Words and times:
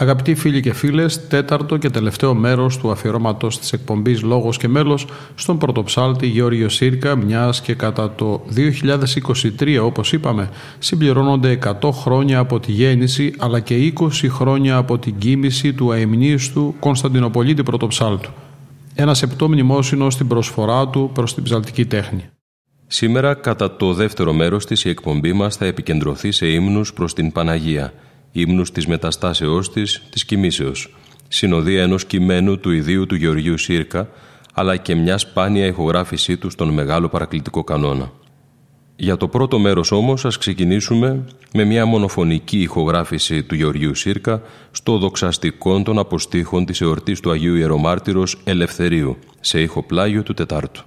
Αγαπητοί 0.00 0.34
φίλοι 0.34 0.60
και 0.60 0.72
φίλες, 0.72 1.28
τέταρτο 1.28 1.76
και 1.76 1.90
τελευταίο 1.90 2.34
μέρος 2.34 2.78
του 2.78 2.90
αφιερώματος 2.90 3.58
της 3.58 3.72
εκπομπής 3.72 4.22
Λόγος 4.22 4.56
και 4.56 4.68
Μέλος 4.68 5.06
στον 5.34 5.58
πρωτοψάλτη 5.58 6.26
Γεώργιο 6.26 6.68
Σύρκα, 6.68 7.16
μιας 7.16 7.60
και 7.60 7.74
κατά 7.74 8.14
το 8.14 8.42
2023, 9.58 9.78
όπως 9.82 10.12
είπαμε, 10.12 10.50
συμπληρώνονται 10.78 11.50
100 11.50 11.90
χρόνια 11.92 12.38
από 12.38 12.60
τη 12.60 12.72
γέννηση 12.72 13.34
αλλά 13.38 13.60
και 13.60 13.92
20 13.98 14.08
χρόνια 14.28 14.76
από 14.76 14.98
την 14.98 15.18
κοίμηση 15.18 15.72
του 15.72 15.92
αεμνίστου 15.92 16.74
Κωνσταντινοπολίτη 16.78 17.62
Πρωτοψάλτου. 17.62 18.30
Ένας 18.94 19.22
επτό 19.22 19.48
μνημόσυνο 19.48 20.10
στην 20.10 20.26
προσφορά 20.26 20.88
του 20.88 21.10
προς 21.14 21.34
την 21.34 21.42
ψαλτική 21.42 21.84
τέχνη. 21.86 22.24
Σήμερα, 22.86 23.34
κατά 23.34 23.76
το 23.76 23.92
δεύτερο 23.94 24.32
μέρος 24.32 24.66
της, 24.66 24.84
η 24.84 24.88
εκπομπή 24.88 25.32
μας 25.32 25.56
θα 25.56 25.64
επικεντρωθεί 25.64 26.32
σε 26.32 26.46
ύμνους 26.46 26.92
προς 26.92 27.14
την 27.14 27.32
Παναγία 27.32 27.92
ύμνους 28.32 28.72
της 28.72 28.86
μεταστάσεώς 28.86 29.72
της, 29.72 30.02
της 30.10 30.24
κοιμήσεως, 30.24 30.94
συνοδεία 31.28 31.82
ενός 31.82 32.04
κειμένου 32.04 32.58
του 32.58 32.70
ιδίου 32.70 33.06
του 33.06 33.14
Γεωργίου 33.14 33.58
Σύρκα, 33.58 34.08
αλλά 34.54 34.76
και 34.76 34.94
μια 34.94 35.18
σπάνια 35.18 35.66
ηχογράφησή 35.66 36.36
του 36.36 36.50
στον 36.50 36.68
μεγάλο 36.68 37.08
παρακλητικό 37.08 37.64
κανόνα. 37.64 38.12
Για 38.96 39.16
το 39.16 39.28
πρώτο 39.28 39.58
μέρος 39.58 39.92
όμως 39.92 40.24
ας 40.24 40.38
ξεκινήσουμε 40.38 41.24
με 41.52 41.64
μια 41.64 41.86
μονοφωνική 41.86 42.58
ηχογράφηση 42.58 43.42
του 43.42 43.54
Γεωργίου 43.54 43.94
Σύρκα 43.94 44.42
στο 44.70 44.98
δοξαστικό 44.98 45.82
των 45.82 45.98
αποστήχων 45.98 46.64
της 46.64 46.80
εορτής 46.80 47.20
του 47.20 47.30
Αγίου 47.30 47.54
Ιερομάρτυρος 47.54 48.40
Ελευθερίου 48.44 49.16
σε 49.40 49.60
ηχοπλάγιο 49.60 50.22
του 50.22 50.34
Τετάρτου. 50.34 50.84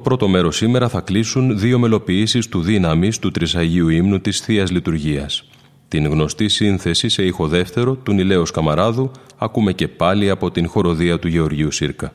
Το 0.00 0.06
πρώτο 0.08 0.28
μέρος 0.28 0.56
σήμερα 0.56 0.88
θα 0.88 1.00
κλείσουν 1.00 1.58
δύο 1.58 1.78
μελοποιήσεις 1.78 2.48
του 2.48 2.60
δύναμης 2.60 3.18
του 3.18 3.30
Τρισαγίου 3.30 3.88
ύμνου 3.88 4.20
της 4.20 4.40
Θείας 4.40 4.70
Λειτουργίας. 4.70 5.44
Την 5.88 6.06
γνωστή 6.06 6.48
σύνθεση 6.48 7.08
σε 7.08 7.24
ήχο 7.24 7.48
δεύτερο 7.48 7.94
του 7.94 8.12
Νιλέως 8.12 8.50
Καμαράδου 8.50 9.10
ακούμε 9.38 9.72
και 9.72 9.88
πάλι 9.88 10.30
από 10.30 10.50
την 10.50 10.68
χοροδία 10.68 11.18
του 11.18 11.28
Γεωργίου 11.28 11.70
Σύρκα. 11.70 12.12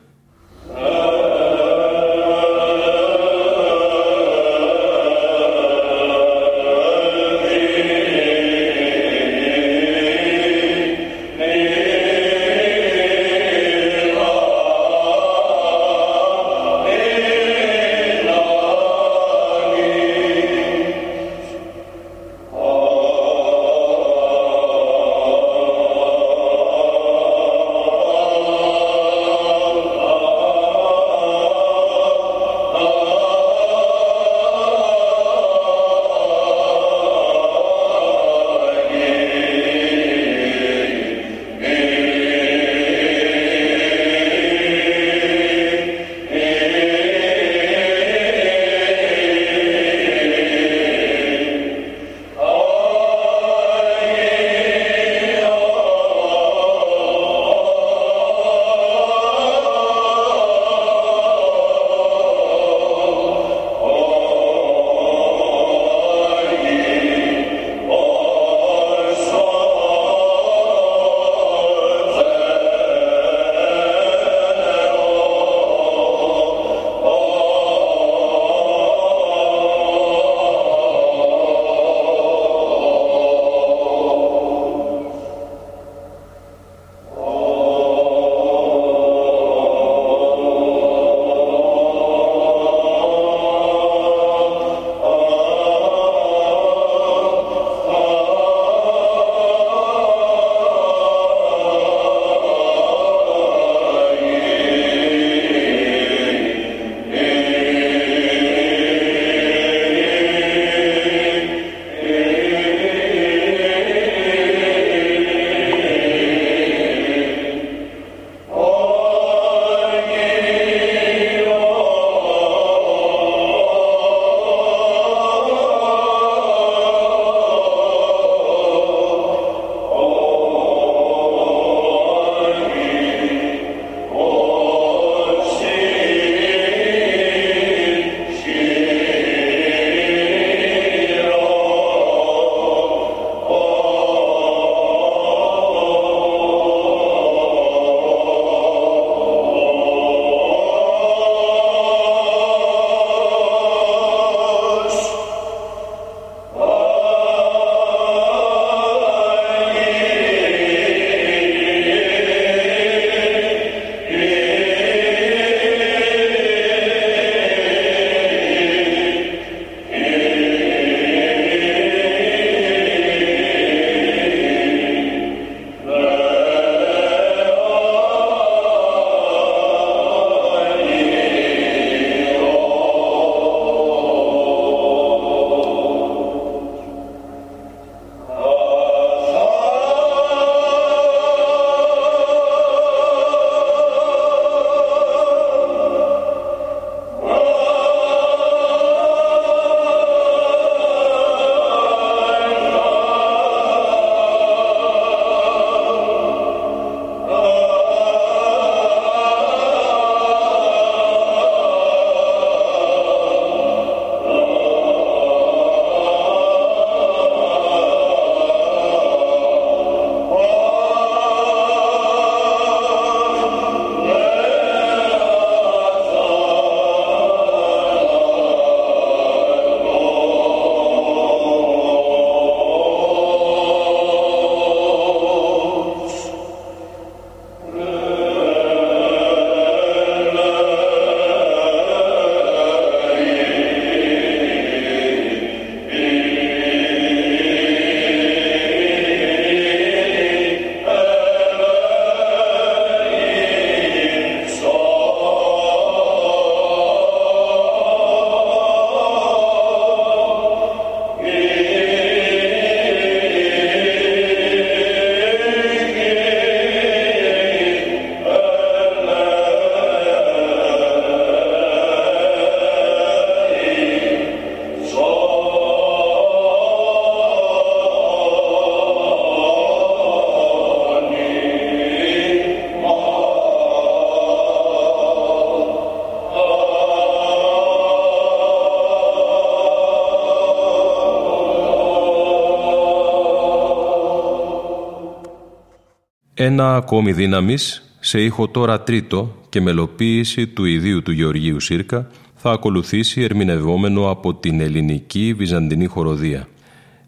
Ένα 296.58 296.76
ακόμη 296.76 297.12
δύναμης 297.12 297.92
σε 298.00 298.20
ήχο 298.20 298.48
τώρα 298.48 298.80
τρίτο 298.80 299.36
και 299.48 299.60
μελοποίηση 299.60 300.46
του 300.46 300.64
ιδίου 300.64 301.02
του 301.02 301.12
Γεωργίου 301.12 301.60
Σύρκα 301.60 302.08
θα 302.34 302.50
ακολουθήσει 302.50 303.20
ερμηνευόμενο 303.20 304.10
από 304.10 304.34
την 304.34 304.60
ελληνική 304.60 305.34
βυζαντινή 305.36 305.86
χοροδία. 305.86 306.48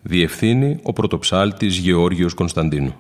Διευθύνει 0.03 0.79
ο 0.83 0.93
πρωτοψάλτης 0.93 1.77
Γεώργιος 1.77 2.35
Κωνσταντίνου. 2.35 2.95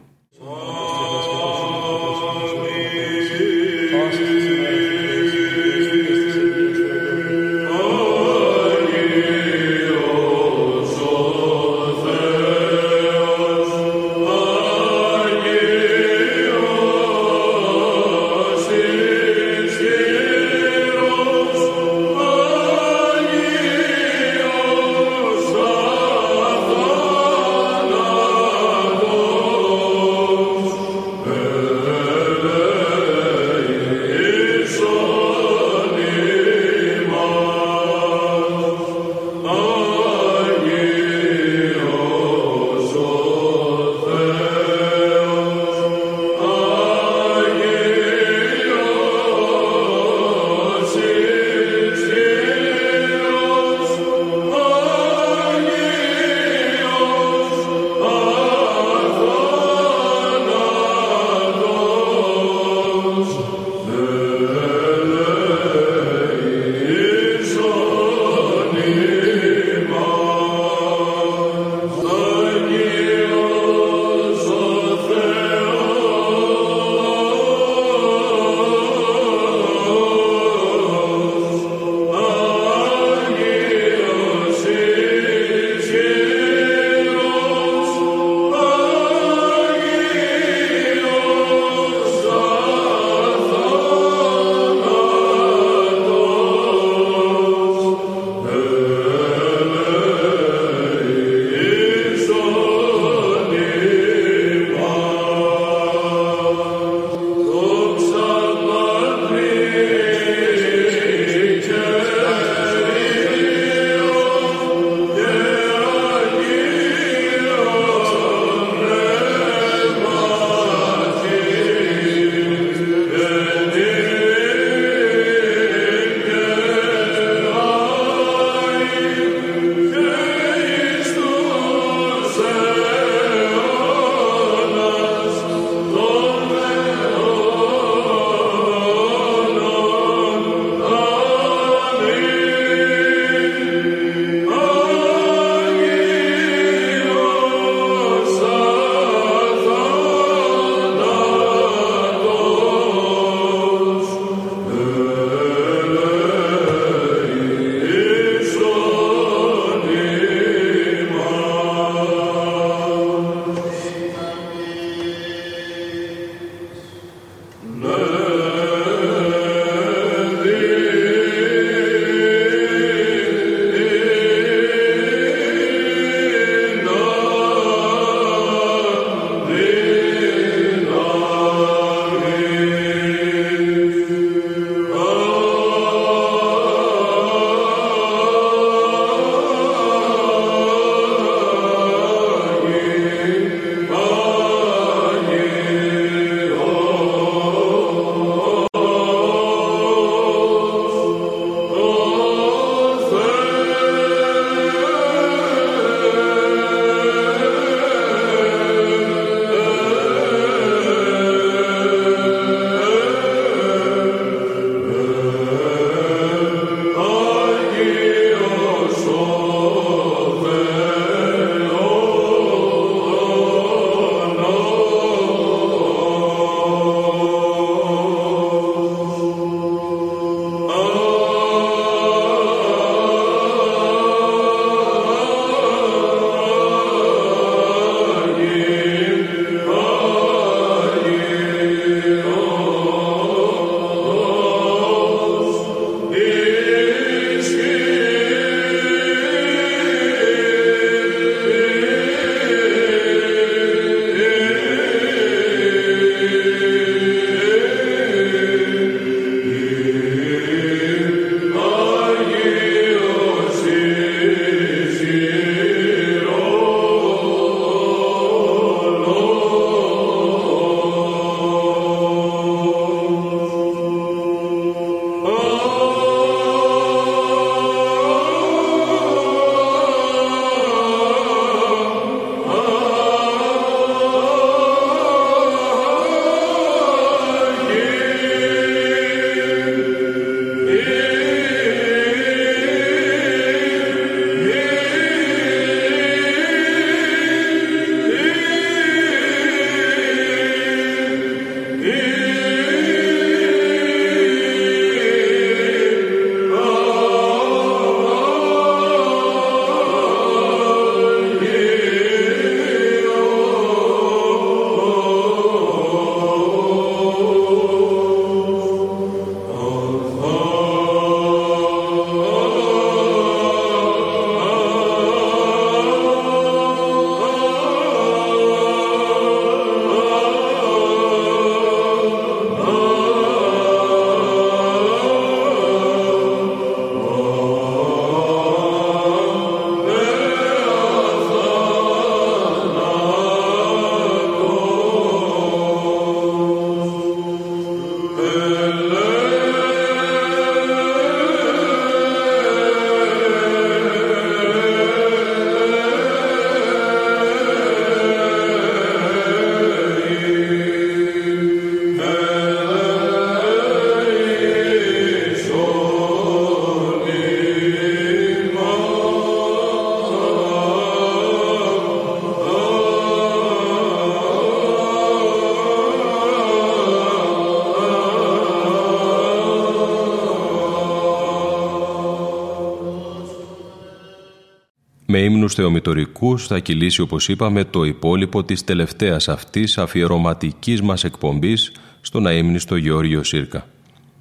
Θεομητορικούς 385.60 386.46
θα 386.46 386.58
κυλήσει 386.58 387.00
όπως 387.00 387.28
είπαμε 387.28 387.64
το 387.64 387.84
υπόλοιπο 387.84 388.44
της 388.44 388.64
τελευταίας 388.64 389.28
αυτής 389.28 389.78
αφιερωματικής 389.78 390.82
μας 390.82 391.04
εκπομπής 391.04 391.72
στον 392.00 392.26
αείμνηστο 392.26 392.76
Γεώργιο 392.76 393.22
Σύρκα. 393.22 393.66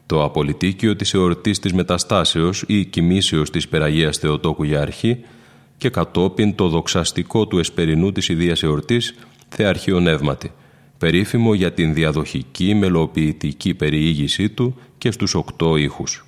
Το 0.06 0.24
απολυτίκιο 0.24 0.96
της 0.96 1.14
εορτής 1.14 1.60
της 1.60 1.74
Μεταστάσεως 1.74 2.64
ή 2.68 2.86
κοιμήσεως 2.86 3.50
της 3.50 3.68
Περαγίας 3.68 4.18
Θεοτόκου 4.18 4.64
για 4.64 4.82
αρχή 4.82 5.18
και 5.78 5.90
κατόπιν 5.90 6.56
το 6.56 6.68
δοξαστικό 6.68 7.48
του 7.48 7.60
εσπερινού 7.60 8.12
της 8.12 8.30
Ιδίας 8.30 8.64
Εορτής 8.64 9.16
Θεαρχιονεύματι, 9.50 10.52
περίφημο 10.98 11.54
για 11.54 11.74
την 11.74 11.94
διαδοχική 11.94 12.74
μελοποιητική 12.74 13.74
περιήγησή 13.74 14.50
του 14.50 14.76
και 14.98 15.12
στους 15.12 15.36
οκτώ 15.36 15.76
ήχους. 15.76 16.26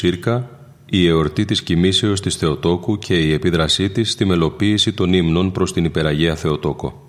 Σύρκα, 0.00 0.48
η 0.86 1.06
εορτή 1.06 1.44
της 1.44 1.62
κοιμήσεως 1.62 2.20
της 2.20 2.36
Θεοτόκου 2.36 2.98
και 2.98 3.14
η 3.14 3.32
επίδρασή 3.32 3.90
της 3.90 4.10
στη 4.10 4.24
μελοποίηση 4.24 4.92
των 4.92 5.12
ύμνων 5.12 5.52
προς 5.52 5.72
την 5.72 5.84
υπεραγία 5.84 6.36
Θεοτόκο. 6.36 7.08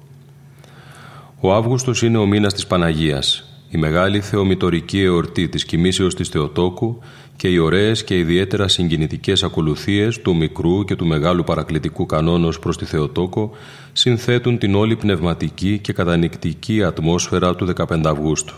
Ο 1.39 1.53
Αύγουστος 1.53 2.01
είναι 2.01 2.17
ο 2.17 2.25
μήνας 2.25 2.53
της 2.53 2.67
Παναγίας, 2.67 3.43
η 3.69 3.77
μεγάλη 3.77 4.21
θεομητορική 4.21 5.01
εορτή 5.01 5.47
της 5.47 5.65
κοιμήσεως 5.65 6.15
της 6.15 6.29
Θεοτόκου 6.29 6.99
και 7.35 7.47
οι 7.47 7.57
ωραίες 7.57 8.03
και 8.03 8.17
ιδιαίτερα 8.17 8.67
συγκινητικές 8.67 9.43
ακολουθίες 9.43 10.21
του 10.21 10.35
μικρού 10.35 10.83
και 10.83 10.95
του 10.95 11.05
μεγάλου 11.05 11.43
παρακλητικού 11.43 12.05
κανόνος 12.05 12.59
προς 12.59 12.77
τη 12.77 12.85
Θεοτόκο 12.85 13.51
συνθέτουν 13.93 14.57
την 14.57 14.75
όλη 14.75 14.95
πνευματική 14.95 15.79
και 15.79 15.93
κατανικτική 15.93 16.83
ατμόσφαιρα 16.83 17.55
του 17.55 17.73
15 17.75 18.01
Αυγούστου. 18.05 18.53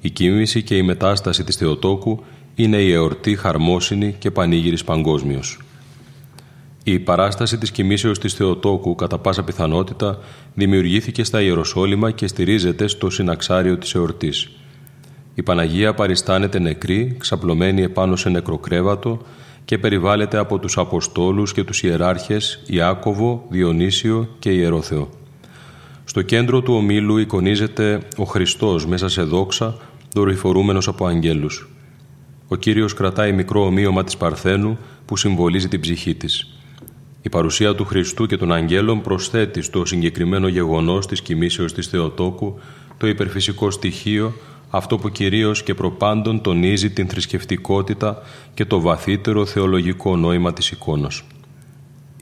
Η 0.00 0.10
κοίμηση 0.10 0.62
και 0.62 0.76
η 0.76 0.82
μετάσταση 0.82 1.44
της 1.44 1.56
Θεοτόκου 1.56 2.22
είναι 2.58 2.76
η 2.76 2.92
εορτή 2.92 3.36
χαρμόσυνη 3.36 4.14
και 4.18 4.30
πανήγυρης 4.30 4.84
παγκόσμιος. 4.84 5.58
Η 6.84 6.98
παράσταση 6.98 7.58
της 7.58 7.70
κοιμήσεως 7.70 8.18
της 8.18 8.34
Θεοτόκου 8.34 8.94
κατά 8.94 9.18
πάσα 9.18 9.42
πιθανότητα 9.42 10.18
δημιουργήθηκε 10.54 11.24
στα 11.24 11.42
Ιεροσόλυμα 11.42 12.10
και 12.10 12.26
στηρίζεται 12.26 12.86
στο 12.86 13.10
συναξάριο 13.10 13.78
της 13.78 13.94
εορτής. 13.94 14.50
Η 15.34 15.42
Παναγία 15.42 15.94
παριστάνεται 15.94 16.58
νεκρή, 16.58 17.16
ξαπλωμένη 17.18 17.82
επάνω 17.82 18.16
σε 18.16 18.28
νεκροκρέβατο 18.28 19.18
και 19.64 19.78
περιβάλλεται 19.78 20.38
από 20.38 20.58
τους 20.58 20.78
Αποστόλους 20.78 21.52
και 21.52 21.64
τους 21.64 21.82
Ιεράρχες 21.82 22.62
Ιάκωβο, 22.66 23.46
Διονύσιο 23.48 24.28
και 24.38 24.50
Ιερόθεο. 24.50 25.08
Στο 26.04 26.22
κέντρο 26.22 26.60
του 26.62 26.74
ομίλου 26.74 27.16
εικονίζεται 27.16 28.00
ο 28.16 28.24
Χριστός 28.24 28.86
μέσα 28.86 29.08
σε 29.08 29.22
δόξα, 29.22 29.76
δορυφορούμενος 30.14 30.88
από 30.88 31.06
αγγέλους. 31.06 31.68
Ο 32.48 32.56
Κύριος 32.56 32.94
κρατάει 32.94 33.32
μικρό 33.32 33.64
ομοίωμα 33.64 34.04
της 34.04 34.16
Παρθένου 34.16 34.78
που 35.04 35.16
συμβολίζει 35.16 35.68
την 35.68 35.80
ψυχή 35.80 36.14
της. 36.14 36.56
Η 37.22 37.28
παρουσία 37.28 37.74
του 37.74 37.84
Χριστού 37.84 38.26
και 38.26 38.36
των 38.36 38.52
Αγγέλων 38.52 39.00
προσθέτει 39.00 39.62
στο 39.62 39.84
συγκεκριμένο 39.84 40.48
γεγονός 40.48 41.06
της 41.06 41.22
κοιμήσεως 41.22 41.72
της 41.72 41.86
Θεοτόκου 41.86 42.58
το 42.98 43.06
υπερφυσικό 43.06 43.70
στοιχείο, 43.70 44.32
αυτό 44.70 44.98
που 44.98 45.08
κυρίως 45.08 45.62
και 45.62 45.74
προπάντων 45.74 46.40
τονίζει 46.40 46.90
την 46.90 47.08
θρησκευτικότητα 47.08 48.22
και 48.54 48.64
το 48.64 48.80
βαθύτερο 48.80 49.46
θεολογικό 49.46 50.16
νόημα 50.16 50.52
της 50.52 50.70
εικόνος. 50.70 51.26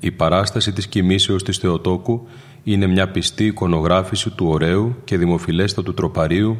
Η 0.01 0.11
παράσταση 0.11 0.73
της 0.73 0.87
κοιμήσεως 0.87 1.43
της 1.43 1.59
Θεοτόκου 1.59 2.27
είναι 2.65 2.87
μια 2.87 3.09
πιστή 3.09 3.47
εικονογράφηση 3.47 4.31
του 4.31 4.47
ωραίου 4.49 4.97
και 5.05 5.19
δημοφιλέστατου 5.19 5.95
τροπαρίου 5.95 6.59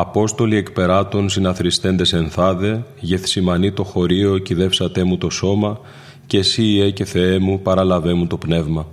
Απόστολοι 0.00 0.56
εκπεράτων 0.56 1.28
συναθριστέντες 1.28 2.12
ενθάδε, 2.12 2.84
γεθσιμανή 3.00 3.72
το 3.72 3.84
χωρίο 3.84 4.38
κυδεύσατέ 4.38 5.04
μου 5.04 5.18
το 5.18 5.30
σώμα, 5.30 5.80
και 6.26 6.38
εσύ 6.38 6.62
Ιε 6.62 6.90
και 6.90 7.04
Θεέ 7.04 7.38
μου 7.38 7.60
παραλαβέ 7.60 8.12
μου 8.12 8.26
το 8.26 8.36
πνεύμα. 8.36 8.86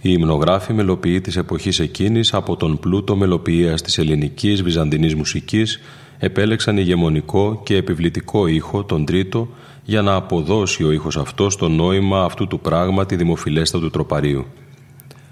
Η 0.00 0.10
υμνογράφη 0.18 0.72
μελοποιή 0.72 1.20
της 1.20 1.36
εποχής 1.36 1.78
εκείνης 1.78 2.34
από 2.34 2.56
τον 2.56 2.78
πλούτο 2.78 3.16
μελοποιίας 3.16 3.82
της 3.82 3.98
ελληνικής 3.98 4.62
βυζαντινής 4.62 5.14
μουσικής 5.14 5.80
επέλεξαν 6.18 6.78
ηγεμονικό 6.78 7.60
και 7.64 7.76
επιβλητικό 7.76 8.46
ήχο, 8.46 8.84
τον 8.84 9.04
τρίτο, 9.04 9.48
για 9.84 10.02
να 10.02 10.14
αποδώσει 10.14 10.84
ο 10.84 10.92
ήχος 10.92 11.16
αυτός 11.16 11.56
το 11.56 11.68
νόημα 11.68 12.24
αυτού 12.24 12.46
του 12.46 12.60
πράγματι 12.60 13.16
δημοφιλέστατου 13.16 13.90
τροπαρίου. 13.90 14.46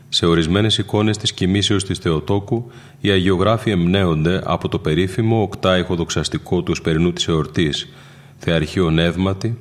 Σε 0.09 0.27
ορισμένες 0.27 0.79
εικόνες 0.79 1.17
της 1.17 1.33
κοιμήσεως 1.33 1.85
της 1.85 1.99
Θεοτόκου, 1.99 2.71
οι 3.01 3.11
αγιογράφοι 3.11 3.71
εμπνέονται 3.71 4.41
από 4.45 4.69
το 4.69 4.79
περίφημο 4.79 5.43
οκτάιχο 5.43 5.95
δοξαστικό 5.95 6.63
του 6.63 6.73
Εσπερινού 6.73 7.13
της 7.13 7.29
Εορτής, 7.29 7.89
Θεαρχείο 8.39 8.91
Νεύματι, 8.91 9.59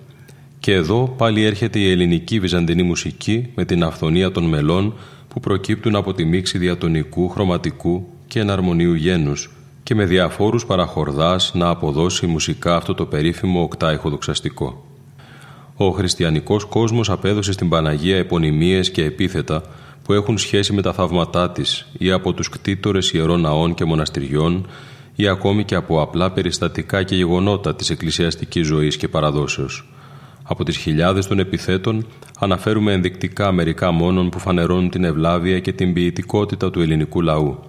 και 0.60 0.74
εδώ 0.74 1.14
πάλι 1.18 1.44
έρχεται 1.44 1.80
η 1.80 1.92
ελληνική 1.92 2.40
βυζαντινή 2.40 2.84
μουσική 2.84 3.52
με 3.56 3.66
την 3.66 3.84
αυθονία 3.84 4.32
των 4.32 4.44
μελών 4.44 4.94
που 5.28 5.40
προκύπτουν 5.40 5.96
από 5.96 6.14
τη 6.14 6.26
μίξη 6.26 6.58
διατονικού, 6.58 7.30
χρωματικού 7.30 8.08
και 8.28 8.40
εναρμονίου 8.40 8.94
γένους 8.94 9.50
και 9.84 9.96
με 9.96 10.06
διαφόρους 10.06 10.66
παραχορδάς 10.66 11.52
να 11.54 11.68
αποδώσει 11.68 12.28
μουσικά 12.28 12.76
αυτό 12.76 12.94
το 12.94 13.06
περίφημο 13.06 13.62
οκτάιχο 13.62 14.10
δοξαστικό. 14.10 14.86
Ο 15.76 15.90
χριστιανικός 15.90 16.66
κόσμος 16.66 17.10
απέδωσε 17.10 17.52
στην 17.52 17.70
Παναγία 17.70 18.18
επωνυμίες 18.18 18.92
και 18.92 19.04
επίθετα 19.04 19.64
που 20.06 20.14
έχουν 20.14 20.38
σχέση 20.38 20.74
με 20.74 20.82
τα 20.82 20.94
θαύματά 20.94 21.52
της 21.52 21.88
ή 21.98 22.12
από 22.12 22.34
τους 22.34 22.50
κτήτορες 22.50 23.12
ιερών 23.12 23.42
ναών 23.42 23.74
και 23.74 23.86
μοναστηριών 23.86 24.68
ή 25.16 25.28
ακόμη 25.28 25.64
και 25.64 25.76
από 25.76 26.02
απλά 26.02 26.32
περιστατικά 26.32 27.04
και 27.04 27.16
γεγονότα 27.16 27.76
της 27.76 27.90
εκκλησιαστικής 27.90 28.68
ζωής 28.68 28.98
και 28.98 29.08
παραδόσεως. 29.08 29.90
Από 30.44 30.64
τις 30.64 30.78
χιλιάδες 30.78 31.28
των 31.28 31.40
επιθέτων 31.40 32.06
αναφέρουμε 32.40 32.94
ενδεικτικά 32.94 33.52
μερικά 33.52 33.92
μόνον 33.92 34.30
που 34.30 34.40
φανερώνουν 34.40 34.90
την 34.90 35.04
ευλάβεια 35.04 35.60
και 35.60 35.74
την 35.74 35.94
ποιητικότητα 35.94 36.72
του 36.72 36.82
ελληνικού 36.82 37.22
λαού. 37.22 37.60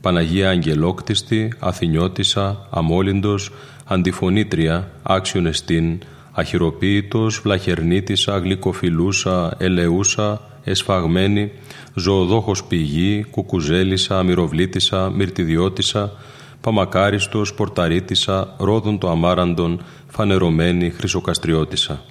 Παναγία 0.00 0.48
Αγγελόκτιστη, 0.48 1.52
Αθηνιώτισσα, 1.58 2.66
Αμόλυντος, 2.70 3.50
Αντιφωνήτρια, 3.84 4.90
Άξιον 5.02 5.46
Εστίν, 5.46 5.98
Αχυροποίητος, 6.32 7.40
Βλαχερνίτισσα, 7.40 8.38
Γλυκοφιλούσα, 8.38 9.54
Ελεούσα, 9.58 10.40
Εσφαγμένη, 10.68 11.50
Ζωοδόχος 11.94 12.64
Πηγή, 12.64 13.26
Κουκουζέλισσα, 13.30 14.22
Μυροβλήτισσα, 14.22 15.10
Μυρτιδιώτισσα, 15.10 16.12
Παμακάριστος, 16.60 17.54
Πορταρίτισσα, 17.54 18.54
Ρόδον 18.58 18.98
το 18.98 19.10
Αμάραντον, 19.10 19.80
Φανερωμένη, 20.06 20.90
Χρυσοκαστριώτισσα. 20.90 22.04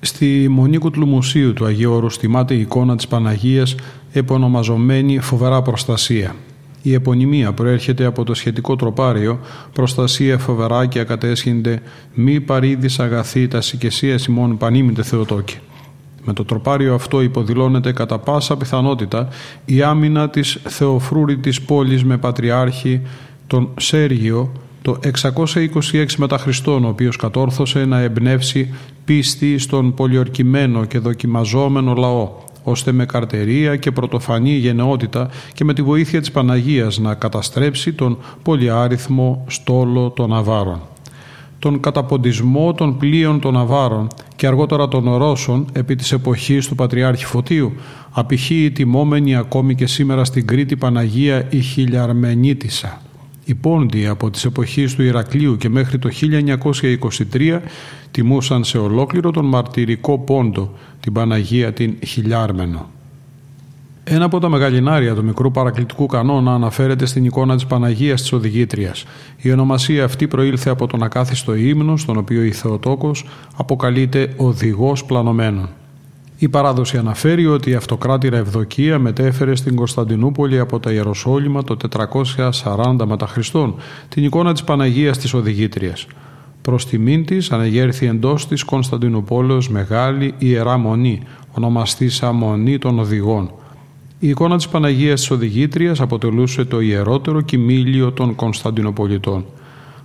Στη 0.00 0.48
Μονή 0.48 0.78
Κουτλουμουσίου 0.78 1.52
του 1.52 1.64
Αγίου 1.64 1.92
Όρους 1.92 2.16
η 2.48 2.60
εικόνα 2.60 2.96
της 2.96 3.08
Παναγίας 3.08 3.74
επωνομαζομένη 4.12 5.18
«Φοβερά 5.18 5.62
προστασία». 5.62 6.34
Η 6.82 6.94
επωνυμία 6.94 7.52
προέρχεται 7.52 8.04
από 8.04 8.24
το 8.24 8.34
σχετικό 8.34 8.76
τροπάριο 8.76 9.40
«Προστασία 9.72 10.38
φοβερά 10.38 10.86
και 10.86 10.98
ακατέσχυνται 10.98 11.82
μη 12.14 12.40
παρήδης 12.40 12.98
αγαθή 12.98 13.48
τα 13.48 13.60
σικεσία 13.60 14.18
ημών 14.28 14.56
πανίμητε 14.56 15.02
Θεοτόκη». 15.02 15.58
Με 16.24 16.32
το 16.32 16.44
τροπάριο 16.44 16.94
αυτό 16.94 17.22
υποδηλώνεται 17.22 17.92
κατά 17.92 18.18
πάσα 18.18 18.56
πιθανότητα 18.56 19.28
η 19.64 19.82
άμυνα 19.82 20.30
της 20.30 20.58
θεοφρούρητης 20.64 21.62
πόλης 21.62 22.04
με 22.04 22.16
πατριάρχη 22.16 23.00
τον 23.46 23.68
Σέργιο 23.76 24.52
το 24.82 24.98
626 25.22 26.06
μετά 26.16 26.38
Χριστόν, 26.38 26.84
ο 26.84 26.88
οποίος 26.88 27.16
κατόρθωσε 27.16 27.84
να 27.84 27.98
εμπνεύσει 27.98 28.74
πίστη 29.04 29.58
στον 29.58 29.94
πολιορκημένο 29.94 30.84
και 30.84 30.98
δοκιμαζόμενο 30.98 31.94
λαό, 31.94 32.30
ώστε 32.62 32.92
με 32.92 33.06
καρτερία 33.06 33.76
και 33.76 33.90
πρωτοφανή 33.90 34.50
γενναιότητα 34.50 35.30
και 35.54 35.64
με 35.64 35.74
τη 35.74 35.82
βοήθεια 35.82 36.20
της 36.20 36.30
Παναγίας 36.30 36.98
να 36.98 37.14
καταστρέψει 37.14 37.92
τον 37.92 38.18
πολυάριθμο 38.42 39.44
στόλο 39.48 40.10
των 40.10 40.34
Αβάρων. 40.34 40.80
Τον 41.64 41.80
καταποντισμό 41.80 42.74
των 42.74 42.96
πλοίων 42.96 43.40
των 43.40 43.56
Αβάρων 43.56 44.08
και 44.36 44.46
αργότερα 44.46 44.88
των 44.88 45.16
Ρώσων 45.16 45.66
επί 45.72 45.94
της 45.94 46.12
εποχής 46.12 46.68
του 46.68 46.74
Πατριάρχη 46.74 47.24
Φωτίου 47.24 47.72
απηχεί 48.10 48.64
η 48.64 48.70
τιμόμενη 48.70 49.36
ακόμη 49.36 49.74
και 49.74 49.86
σήμερα 49.86 50.24
στην 50.24 50.46
Κρήτη 50.46 50.76
Παναγία 50.76 51.46
η 51.50 51.60
Χιλιαρμενίτισσα. 51.60 53.00
Οι 53.44 53.54
πόντοι 53.54 54.06
από 54.06 54.30
τις 54.30 54.44
εποχές 54.44 54.94
του 54.94 55.02
Ηρακλείου 55.02 55.56
και 55.56 55.68
μέχρι 55.68 55.98
το 55.98 56.10
1923 57.32 57.60
τιμούσαν 58.10 58.64
σε 58.64 58.78
ολόκληρο 58.78 59.30
τον 59.30 59.44
μαρτυρικό 59.44 60.18
πόντο 60.18 60.72
την 61.00 61.12
Παναγία 61.12 61.72
την 61.72 61.94
Χιλιάρμενο. 62.06 62.90
Ένα 64.06 64.24
από 64.24 64.38
τα 64.38 64.48
μεγαλινάρια 64.48 65.14
του 65.14 65.24
μικρού 65.24 65.50
παρακλητικού 65.50 66.06
κανόνα 66.06 66.54
αναφέρεται 66.54 67.06
στην 67.06 67.24
εικόνα 67.24 67.54
της 67.54 67.66
Παναγίας 67.66 68.20
της 68.20 68.32
Οδηγήτριας. 68.32 69.04
Η 69.36 69.52
ονομασία 69.52 70.04
αυτή 70.04 70.26
προήλθε 70.26 70.70
από 70.70 70.86
τον 70.86 71.02
ακάθιστο 71.02 71.54
ύμνο, 71.54 71.96
στον 71.96 72.16
οποίο 72.16 72.42
η 72.42 72.52
Θεοτόκος 72.52 73.26
αποκαλείται 73.56 74.32
«οδηγός 74.36 75.04
πλανωμένων». 75.04 75.68
Η 76.38 76.48
παράδοση 76.48 76.96
αναφέρει 76.96 77.46
ότι 77.46 77.70
η 77.70 77.74
αυτοκράτηρα 77.74 78.36
Ευδοκία 78.36 78.98
μετέφερε 78.98 79.54
στην 79.54 79.74
Κωνσταντινούπολη 79.74 80.58
από 80.58 80.80
τα 80.80 80.92
Ιεροσόλυμα 80.92 81.64
το 81.64 81.76
440 82.62 83.04
μετά 83.06 83.26
Χριστόν 83.26 83.74
την 84.08 84.24
εικόνα 84.24 84.52
της 84.52 84.64
Παναγίας 84.64 85.18
της 85.18 85.34
Οδηγήτριας. 85.34 86.06
Προς 86.62 86.86
τιμήν 86.86 87.24
της 87.24 87.50
ανεγέρθη 87.52 88.06
εντός 88.06 88.48
της 88.48 88.62
Κωνσταντινούπολεως 88.62 89.68
μεγάλη 89.68 90.34
ιερά 90.38 90.76
μονή, 90.76 91.22
ονομαστήσα 91.52 92.32
Μονή 92.32 92.78
των 92.78 92.98
Οδηγών. 92.98 93.50
Η 94.24 94.28
εικόνα 94.28 94.56
της 94.56 94.68
Παναγίας 94.68 95.20
της 95.20 95.30
Οδηγήτριας 95.30 96.00
αποτελούσε 96.00 96.64
το 96.64 96.80
ιερότερο 96.80 97.40
κοιμήλιο 97.40 98.12
των 98.12 98.34
Κωνσταντινοπολιτών. 98.34 99.44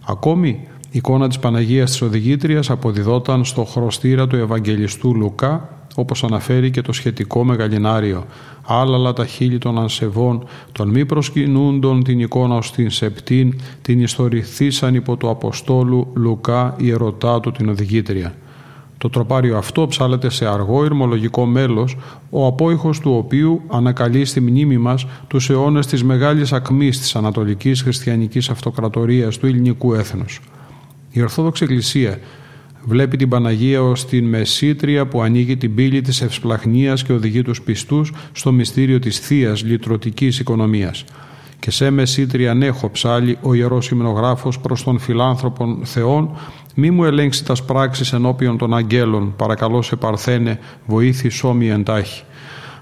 Ακόμη, 0.06 0.48
η 0.48 0.90
εικόνα 0.92 1.28
της 1.28 1.40
Παναγίας 1.40 1.92
της 1.92 2.02
Οδηγήτριας 2.02 2.70
αποδιδόταν 2.70 3.46
στο 3.46 3.64
χρωστήρα 3.64 4.28
του 4.28 4.36
Ευαγγελιστού 4.36 5.16
Λουκά 5.16 5.70
όπως 5.96 6.24
αναφέρει 6.24 6.72
και 6.72 6.82
το 6.82 6.94
σχετικό 6.94 7.44
μεγαλινάριο. 7.44 8.26
Άλλαλα 8.66 9.14
τα 9.14 9.26
χείλη 9.26 9.58
των 9.58 9.80
ανσεβών, 9.80 10.44
των 10.72 10.90
μη 10.90 11.06
προσκυνούντων 11.06 12.04
την 12.04 12.20
εικόνα 12.20 12.56
ως 12.56 12.72
την 12.72 12.90
Σεπτήν, 12.90 13.60
την 13.82 14.02
ιστορηθήσαν 14.02 14.96
υπό 14.96 15.16
του 15.16 15.30
Αποστόλου 15.30 16.08
Λουκά 16.14 16.76
η 16.78 16.90
ερωτά 16.90 17.40
του 17.40 17.52
την 17.52 17.70
οδηγήτρια. 17.70 18.36
Το 19.00 19.10
τροπάριο 19.10 19.58
αυτό 19.58 19.88
ψάλεται 19.88 20.30
σε 20.30 20.46
αργό 20.46 20.86
ηρμολογικό 20.86 21.46
μέλος, 21.46 21.98
ο 22.30 22.46
απόϊχος 22.46 23.00
του 23.00 23.16
οποίου 23.16 23.62
ανακαλεί 23.68 24.26
στη 24.26 24.42
μνήμη 24.42 24.78
μας 24.78 25.06
τους 25.28 25.50
αιώνες 25.50 25.86
της 25.86 26.04
μεγάλης 26.04 26.54
ακμής 26.54 27.00
της 27.00 27.16
Ανατολικής 27.16 27.82
Χριστιανικής 27.82 28.50
Αυτοκρατορίας 28.50 29.38
του 29.38 29.46
ελληνικού 29.46 29.94
έθνους. 29.94 30.42
Η 31.12 31.22
Ορθόδοξη 31.22 31.64
Εκκλησία 31.64 32.20
Βλέπει 32.86 33.18
την 33.18 33.30
Παναγία 33.30 33.84
ως 33.84 34.06
την 34.06 34.26
μεσήτρια 34.26 35.08
που 35.08 35.22
ανοίγει 35.22 35.58
την 35.58 35.76
πύλη 35.76 36.02
της 36.02 36.22
ευσπλαχνίας 36.22 37.04
και 37.04 37.14
οδηγεί 37.14 37.42
τους 37.42 37.62
πιστούς 37.62 38.14
στο 38.32 38.52
μυστήριο 38.52 39.00
της 39.00 39.20
θείας 39.20 39.64
λυτρωτικής 39.64 40.40
οικονομίας. 40.40 41.06
Και 41.60 41.72
σε 41.72 41.90
μεσήτρια 41.90 42.52
ανέχω 42.52 42.90
ψάλει 42.90 43.38
ο 43.42 43.54
Ιερός 43.54 43.90
Υμνογράφος 43.90 44.60
προς 44.60 44.84
τον 44.84 45.00
φιλάνθρωπον 45.00 45.80
Θεόν 45.84 46.38
μη 46.76 46.92
μου 46.92 47.04
ελέγξει 47.04 47.46
τας 47.46 47.66
πράξεις 47.66 48.14
ενώπιον 48.14 48.58
των 48.58 48.76
αγγέλων, 48.76 49.34
παρακαλώ 49.36 49.82
σε 49.82 49.96
παρθένε, 49.96 50.60
βοήθη 50.86 51.30
σώμη 51.30 51.70
εντάχει. 51.70 52.24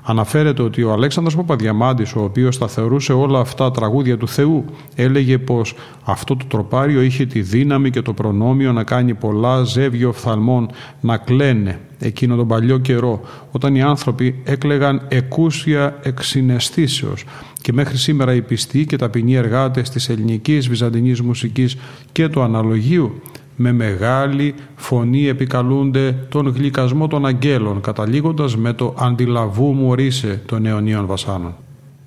Αναφέρεται 0.10 0.62
ότι 0.62 0.84
ο 0.84 0.92
Αλέξανδρος 0.92 1.36
Παπαδιαμάντης, 1.36 2.16
ο 2.16 2.24
οποίος 2.24 2.58
τα 2.58 2.68
θεωρούσε 2.68 3.14
όλα 3.14 3.40
αυτά 3.40 3.72
τραγούδια 3.72 4.18
του 4.18 4.28
Θεού, 4.28 4.66
έλεγε 4.96 5.38
πως 5.38 5.76
αυτό 6.04 6.36
το 6.36 6.46
τροπάριο 6.46 7.02
είχε 7.02 7.26
τη 7.26 7.42
δύναμη 7.42 7.90
και 7.90 8.02
το 8.02 8.14
προνόμιο 8.14 8.74
να 8.74 8.84
κάνει 8.84 9.14
πολλά 9.14 9.64
ζεύγιο 9.64 10.10
οφθαλμών 10.10 10.70
να 11.02 11.18
κλαίνε 11.18 11.80
εκείνο 12.00 12.36
τον 12.36 12.48
παλιό 12.48 12.78
καιρό, 12.78 13.22
όταν 13.52 13.76
οι 13.76 13.82
άνθρωποι 13.82 14.42
έκλεγαν 14.44 15.02
εκούσια 15.08 16.00
εξυναισθήσεως. 16.02 17.24
Και 17.62 17.74
μέχρι 17.74 17.98
σήμερα 17.98 18.34
οι 18.34 18.42
πιστοί 18.42 18.86
και 18.86 18.96
ταπεινοί 18.96 19.36
εργάτες 19.36 19.90
της 19.90 20.10
ελληνικής 20.10 20.70
βυζαντινής 20.70 21.22
μουσικής 21.22 21.78
και 22.12 22.28
του 22.28 22.42
αναλογίου 22.42 23.22
με 23.60 23.72
μεγάλη 23.72 24.56
φωνή 24.76 25.28
επικαλούνται 25.28 26.16
τον 26.30 26.48
γλυκασμό 26.48 27.08
των 27.08 27.26
αγγέλων, 27.26 27.82
καταλήγοντας 27.82 28.58
με 28.58 28.74
το 28.74 28.96
«αντιλαβού 28.98 29.74
μου 29.74 29.96
ρίσε» 29.96 30.42
των 30.46 30.66
αιωνίων 30.66 31.06
βασάνων. 31.06 31.56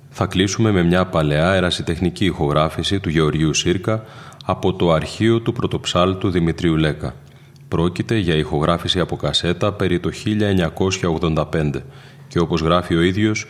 Θα 0.09 0.25
κλείσουμε 0.25 0.71
με 0.71 0.83
μια 0.83 1.05
παλαιά 1.05 1.53
ερασιτεχνική 1.53 2.25
ηχογράφηση 2.25 2.99
του 2.99 3.09
Γεωργίου 3.09 3.53
Σύρκα 3.53 4.03
από 4.45 4.73
το 4.73 4.91
αρχείο 4.91 5.39
του 5.39 5.53
πρωτοψάλτου 5.53 6.29
Δημητρίου 6.29 6.77
Λέκα. 6.77 7.13
Πρόκειται 7.67 8.17
για 8.17 8.35
ηχογράφηση 8.35 8.99
από 8.99 9.15
κασέτα 9.15 9.73
περί 9.73 9.99
το 9.99 10.09
1985 11.33 11.71
και 12.27 12.39
όπως 12.39 12.61
γράφει 12.61 12.95
ο 12.95 13.01
ίδιος 13.01 13.47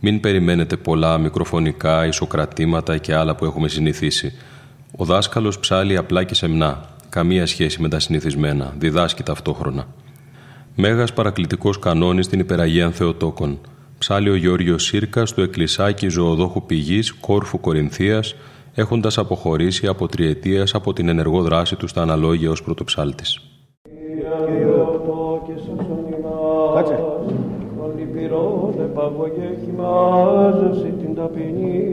μην 0.00 0.20
περιμένετε 0.20 0.76
πολλά 0.76 1.18
μικροφωνικά, 1.18 2.06
ισοκρατήματα 2.06 2.98
και 2.98 3.14
άλλα 3.14 3.34
που 3.34 3.44
έχουμε 3.44 3.68
συνηθίσει. 3.68 4.32
Ο 4.96 5.04
δάσκαλος 5.04 5.58
ψάλει 5.58 5.96
απλά 5.96 6.24
και 6.24 6.34
σεμνά, 6.34 6.89
καμία 7.10 7.46
σχέση 7.46 7.82
με 7.82 7.88
τα 7.88 7.98
συνηθισμένα, 7.98 8.74
διδάσκει 8.78 9.22
ταυτόχρονα. 9.22 9.86
Μέγας 10.74 11.12
παρακλητικός 11.12 11.78
κανόνης 11.78 12.24
στην 12.24 12.40
υπεραγία 12.40 12.90
Θεοτόκων. 12.90 13.58
Ψάλει 13.98 14.30
ο 14.30 14.34
Γιώργιο 14.34 14.78
Σύρκας 14.78 15.32
του 15.32 15.42
εκκλησάκι 15.42 16.08
ζωοδόχου 16.08 16.66
πηγής 16.66 17.12
Κόρφου 17.12 17.60
Κορινθίας, 17.60 18.34
έχοντας 18.74 19.18
αποχωρήσει 19.18 19.86
από 19.86 20.08
τριετίας 20.08 20.74
από 20.74 20.92
την 20.92 21.08
ενεργό 21.08 21.42
δράση 21.42 21.76
του 21.76 21.86
στα 21.86 22.02
αναλόγια 22.02 22.50
ως 22.50 22.62
πρωτοψάλτης. 22.62 23.40
την 31.00 31.14
ταπεινή 31.14 31.89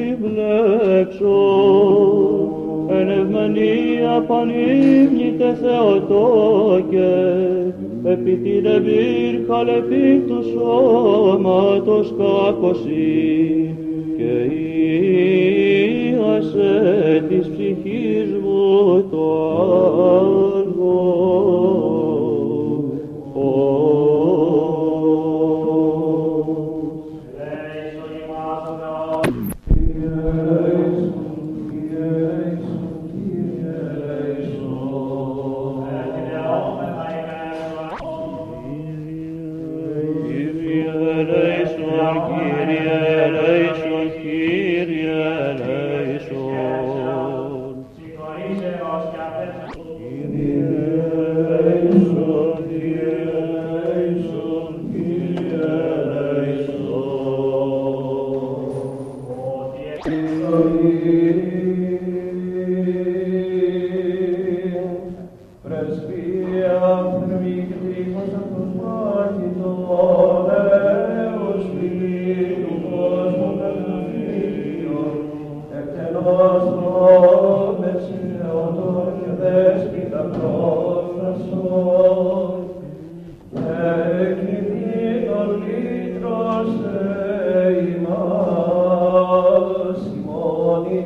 Επίβλεψο 0.07 1.37
εν 2.87 3.09
ευμενία 3.09 4.23
πανύμνητε 4.27 5.57
Θεοτόκε 5.61 7.15
επί 8.03 8.35
την 8.35 8.65
εμπύρχα 8.65 9.63
λεπί 9.63 10.23
τους 10.27 10.47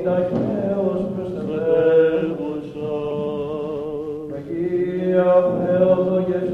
ταχαίως 0.03 1.01
προσελεύουσα. 1.15 2.93
Αγία 4.35 5.31
Θεοδογεσία, 5.57 6.50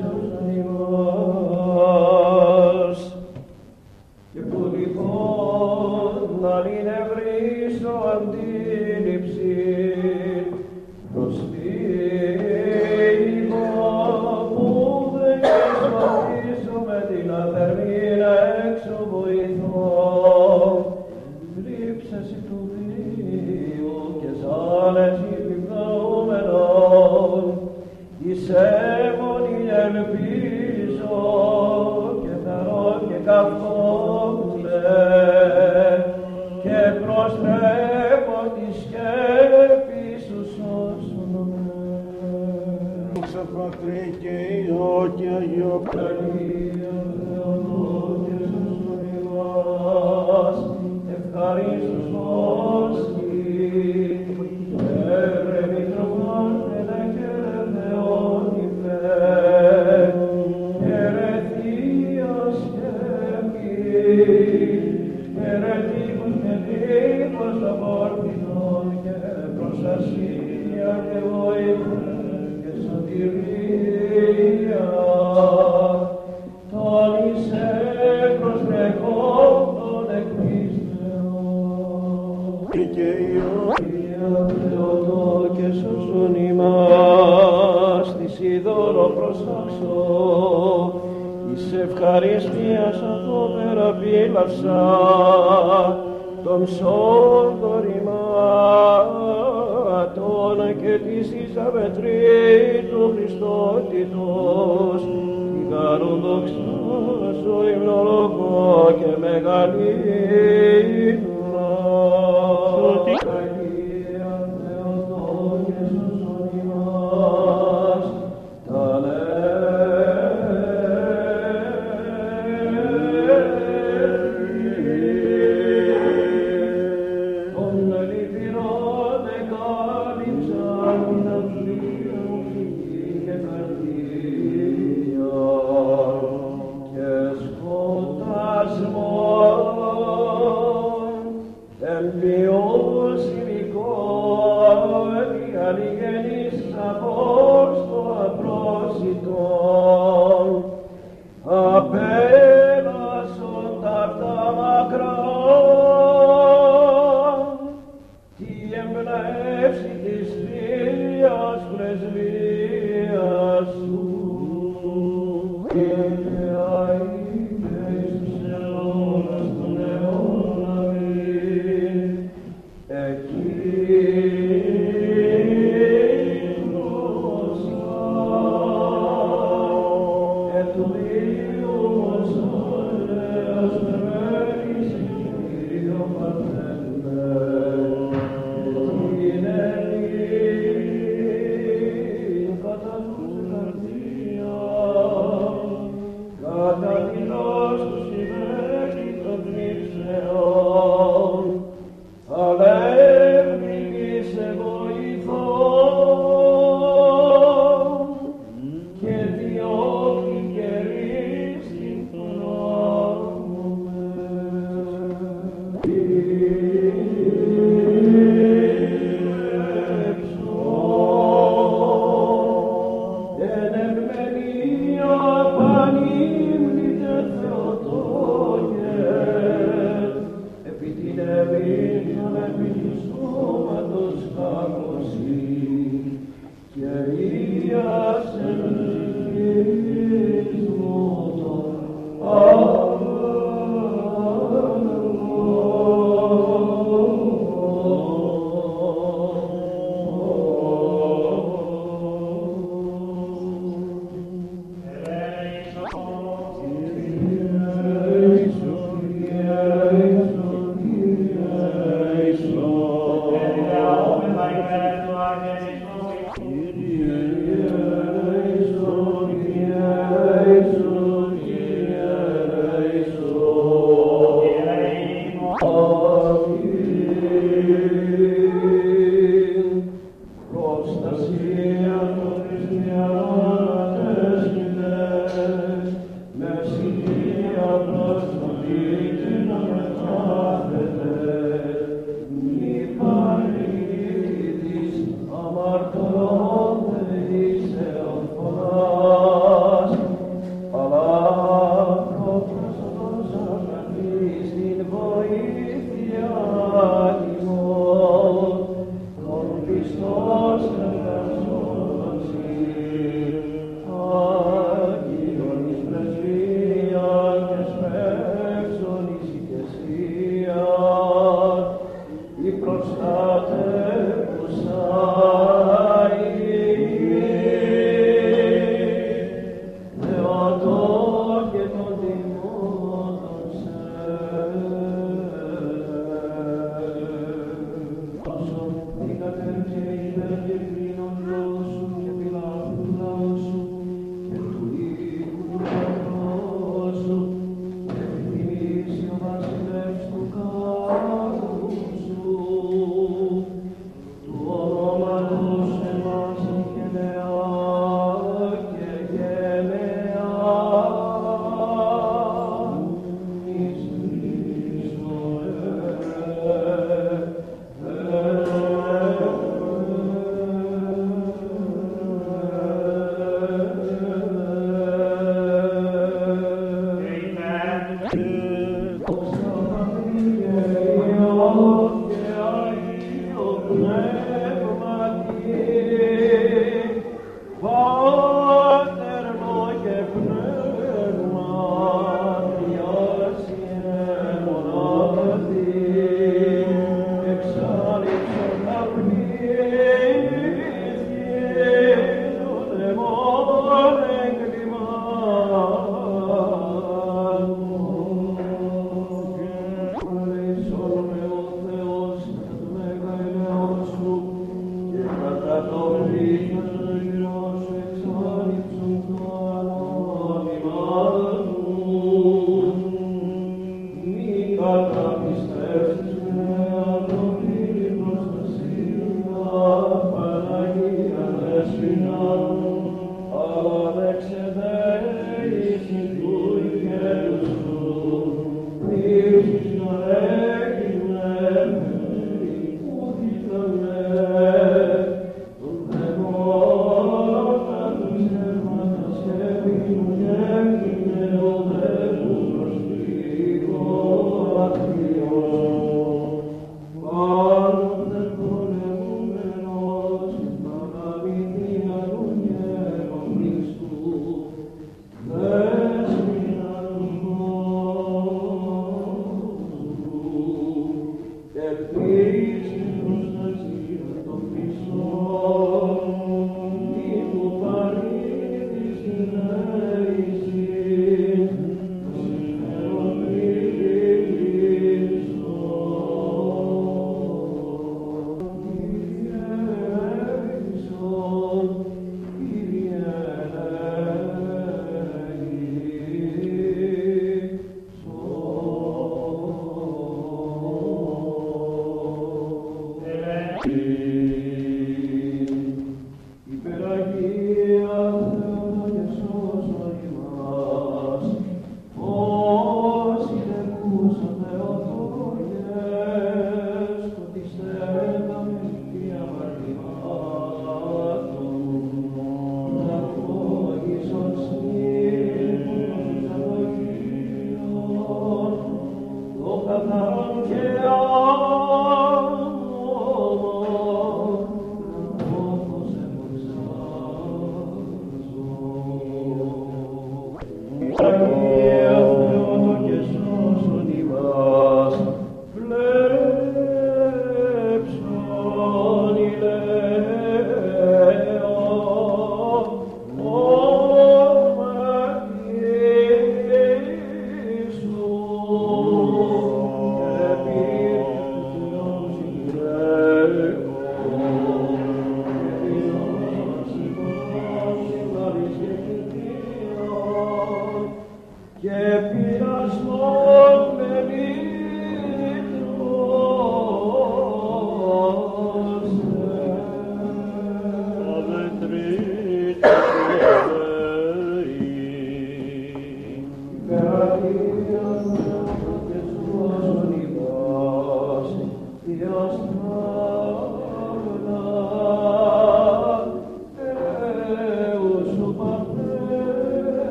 δόξα 106.56 107.32
σου 107.41 107.56
ημνολογώ 107.76 108.95
και 109.00 109.12
μεγαλύνω. 109.20 110.66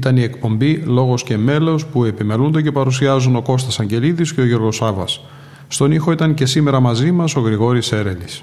Ήταν 0.00 0.16
η 0.16 0.22
εκπομπή 0.22 0.74
Λόγος 0.76 1.22
και 1.22 1.36
Μέλος 1.36 1.86
που 1.86 2.04
επιμελούνται 2.04 2.62
και 2.62 2.72
παρουσιάζουν 2.72 3.36
ο 3.36 3.42
Κώστας 3.42 3.80
Αγγελίδης 3.80 4.34
και 4.34 4.40
ο 4.40 4.44
Γιώργος 4.44 4.76
Σάβας. 4.76 5.20
Στον 5.68 5.92
ήχο 5.92 6.12
ήταν 6.12 6.34
και 6.34 6.46
σήμερα 6.46 6.80
μαζί 6.80 7.10
μας 7.10 7.36
ο 7.36 7.40
Γρηγόρης 7.40 7.92
Έρελης. 7.92 8.42